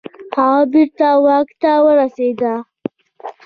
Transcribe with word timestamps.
هغه 0.35 0.63
بیرته 0.71 1.09
واک 1.23 1.49
ته 1.61 1.71
ورسیده. 1.85 2.53